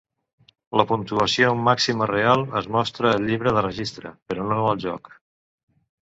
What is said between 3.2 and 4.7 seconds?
llibre de registre, però no